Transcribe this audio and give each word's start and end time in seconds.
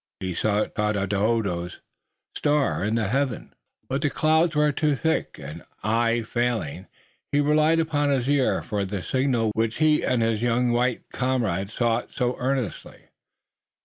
He 0.19 0.33
sought 0.33 0.73
Tododaho's 0.73 1.79
star 2.35 2.83
in 2.83 2.95
the 2.95 3.07
heavens, 3.09 3.53
but 3.87 4.01
the 4.01 4.09
clouds 4.09 4.55
were 4.55 4.71
too 4.71 4.95
thick, 4.95 5.37
and, 5.37 5.61
eye 5.83 6.23
failing, 6.25 6.87
he 7.31 7.39
relied 7.39 7.79
upon 7.79 8.09
his 8.09 8.27
ear 8.27 8.63
for 8.63 8.83
the 8.83 9.03
signal 9.03 9.51
which 9.53 9.75
he 9.77 10.01
and 10.03 10.23
his 10.23 10.41
young 10.41 10.71
white 10.71 11.03
comrade 11.13 11.69
sought 11.69 12.11
so 12.13 12.35
earnestly. 12.39 13.09